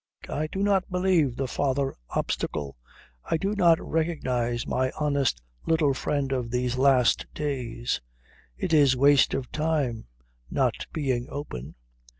[0.29, 2.75] I do not believe the father obstacle.
[3.23, 8.01] I do not recognize my honest little friend of these last days.
[8.57, 10.07] It is waste of time,
[10.49, 11.75] not being open.